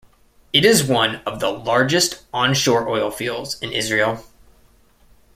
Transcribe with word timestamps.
It 0.51 0.65
is 0.65 0.83
one 0.83 1.17
of 1.27 1.39
the 1.39 1.51
largest 1.51 2.23
on-shore 2.33 2.89
oil 2.89 3.11
fields 3.11 3.61
in 3.61 3.71
Israel. 3.71 4.23